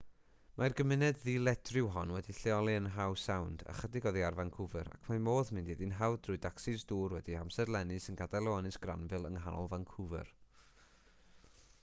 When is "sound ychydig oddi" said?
3.23-4.23